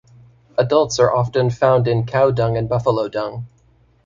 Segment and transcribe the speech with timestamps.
[0.57, 3.45] Adults are often found in cow dung and buffalo dung.